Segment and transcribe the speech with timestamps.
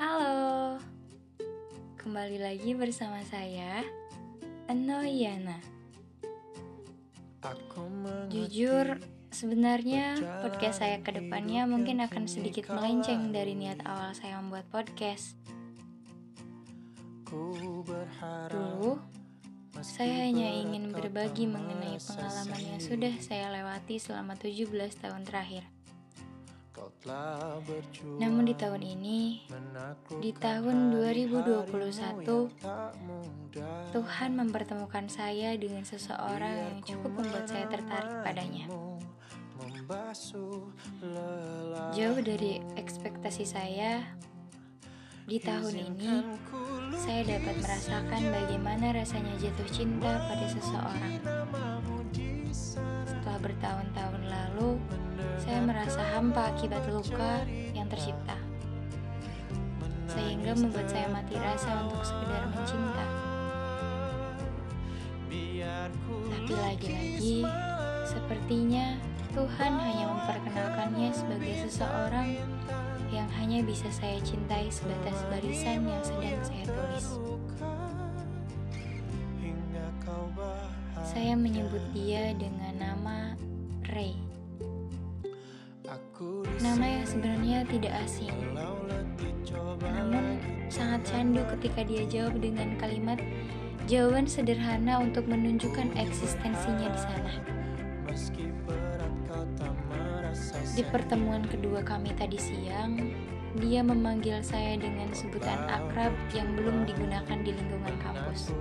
[0.00, 0.80] Halo,
[2.00, 3.84] kembali lagi bersama saya,
[4.64, 5.60] Anoyana.
[8.32, 8.96] Jujur,
[9.28, 15.36] sebenarnya podcast saya ke depannya mungkin akan sedikit melenceng dari niat awal saya membuat podcast.
[18.48, 18.96] Dulu,
[19.84, 24.64] saya hanya ingin berbagi mengenai pengalaman yang sudah saya lewati selama 17
[24.96, 25.68] tahun terakhir.
[28.20, 29.48] Namun di tahun ini,
[30.20, 31.72] di tahun 2021,
[33.96, 38.68] Tuhan mempertemukan saya dengan seseorang yang cukup membuat saya tertarik padanya.
[41.96, 44.04] Jauh dari ekspektasi saya,
[45.24, 46.12] di tahun ini
[47.00, 51.16] saya dapat merasakan bagaimana rasanya jatuh cinta pada seseorang.
[53.08, 54.76] Setelah bertahun-tahun lalu,
[55.50, 57.42] saya merasa hampa akibat luka
[57.74, 58.38] yang tercipta,
[60.06, 63.06] sehingga membuat saya mati rasa untuk sekedar mencinta.
[66.06, 67.42] Tapi lagi-lagi,
[68.06, 68.94] sepertinya
[69.34, 72.38] Tuhan hanya memperkenalkannya sebagai seseorang
[73.10, 77.06] yang hanya bisa saya cintai sebatas barisan yang sedang saya tulis.
[81.02, 83.34] Saya menyebut dia dengan nama
[83.90, 84.29] Ray.
[86.62, 88.30] Nama yang sebenarnya tidak asing.
[89.82, 90.38] Namun
[90.70, 93.18] sangat candu ketika dia jawab dengan kalimat
[93.90, 97.32] jawaban sederhana untuk menunjukkan eksistensinya di sana.
[100.78, 103.10] Di pertemuan kedua kami tadi siang,
[103.58, 108.54] dia memanggil saya dengan sebutan akrab yang belum digunakan di lingkungan kampus.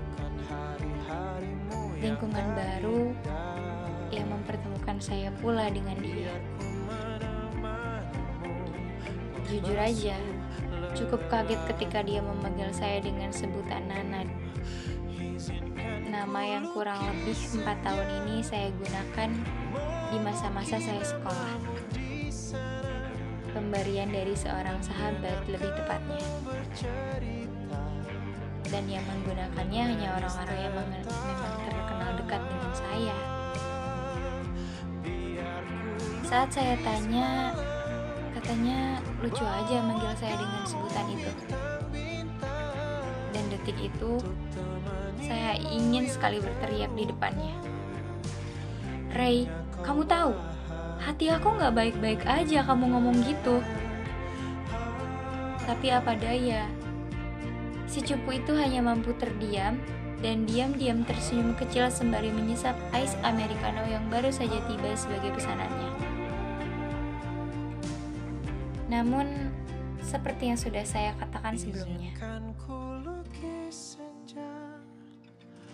[2.01, 3.13] Lingkungan baru
[4.09, 6.33] yang mempertemukan saya pula dengan dia.
[9.49, 10.13] Jujur aja,
[10.93, 14.21] cukup kaget ketika dia memanggil saya dengan sebutan Nana.
[16.05, 19.29] Nama yang kurang lebih empat tahun ini saya gunakan
[20.13, 21.57] di masa-masa saya sekolah.
[23.49, 26.21] Pemberian dari seorang sahabat lebih tepatnya.
[28.69, 31.01] Dan yang menggunakannya hanya orang-orang yang memang
[31.65, 33.17] terkenal dekat dengan saya.
[36.29, 37.57] Saat saya tanya,
[38.49, 41.29] katanya lucu aja manggil saya dengan sebutan itu.
[43.29, 44.17] Dan detik itu,
[45.21, 47.53] saya ingin sekali berteriak di depannya.
[49.13, 49.45] Ray,
[49.85, 50.33] kamu tahu,
[50.97, 53.61] hati aku gak baik-baik aja kamu ngomong gitu.
[55.69, 56.65] Tapi apa daya,
[57.85, 59.77] si cupu itu hanya mampu terdiam
[60.25, 66.08] dan diam-diam tersenyum kecil sembari menyesap ais americano yang baru saja tiba sebagai pesanannya.
[68.89, 69.29] Namun,
[70.01, 72.17] seperti yang sudah saya katakan sebelumnya,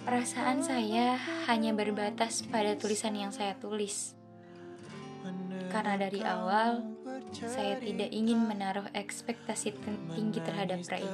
[0.03, 1.15] perasaan saya
[1.47, 4.13] hanya berbatas pada tulisan yang saya tulis.
[5.71, 6.95] Karena dari awal,
[7.35, 9.75] saya tidak ingin menaruh ekspektasi
[10.13, 11.07] tinggi terhadap Ray.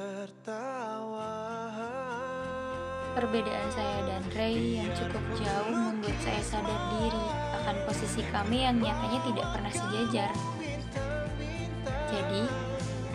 [3.12, 7.24] Perbedaan saya dan Ray yang cukup jauh membuat saya sadar diri
[7.62, 10.30] akan posisi kami yang nyatanya tidak pernah sejajar.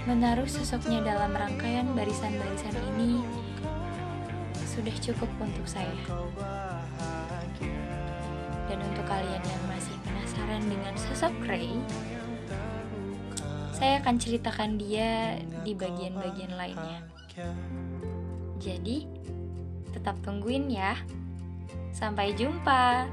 [0.07, 3.27] Menaruh sosoknya dalam rangkaian barisan-barisan ini
[4.63, 5.99] sudah cukup untuk saya.
[8.71, 11.75] Dan untuk kalian yang masih penasaran dengan sosok Ray,
[13.75, 17.03] saya akan ceritakan dia di bagian-bagian lainnya.
[18.63, 19.11] Jadi,
[19.91, 20.95] tetap tungguin ya.
[21.91, 23.11] Sampai jumpa.